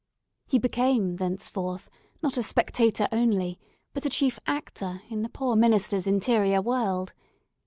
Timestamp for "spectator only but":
2.41-4.03